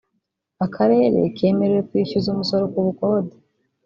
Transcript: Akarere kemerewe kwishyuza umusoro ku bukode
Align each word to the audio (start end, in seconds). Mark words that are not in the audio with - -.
Akarere 0.65 1.19
kemerewe 1.37 1.81
kwishyuza 1.89 2.27
umusoro 2.31 2.63
ku 2.71 2.79
bukode 2.85 3.33